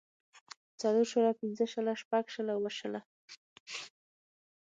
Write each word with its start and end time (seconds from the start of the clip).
څلور 0.81 1.05
شله 1.11 1.31
پنځۀ 1.39 1.65
شله 1.73 1.91
شټږ 2.01 2.25
شله 2.35 2.51
اووه 2.55 2.71
شله 2.79 3.01